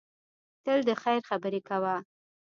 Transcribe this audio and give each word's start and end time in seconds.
تل 0.63 0.79
د 0.87 0.89
خیر 1.01 1.21
خبرې 1.29 1.61
کوه. 1.69 1.95